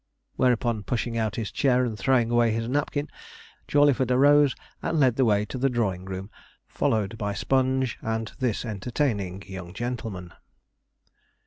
[0.35, 3.07] Whereupon, pushing out his chair and throwing away his napkin,
[3.67, 6.31] Jawleyford arose and led the way to the drawing room,
[6.67, 10.33] followed by Sponge and this entertaining young gentleman.